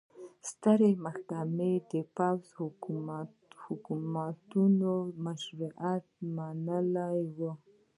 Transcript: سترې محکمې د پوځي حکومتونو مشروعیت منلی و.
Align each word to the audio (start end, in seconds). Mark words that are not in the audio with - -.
سترې 0.49 0.91
محکمې 1.05 1.73
د 1.91 1.93
پوځي 2.17 2.49
حکومتونو 3.67 4.91
مشروعیت 5.25 6.05
منلی 6.35 7.19
و. 7.37 7.39